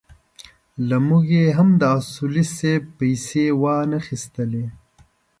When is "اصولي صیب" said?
1.99-2.83